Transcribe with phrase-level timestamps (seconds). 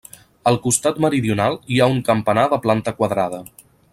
[0.51, 3.45] Al costat meridional hi ha un campanar de planta quadrada.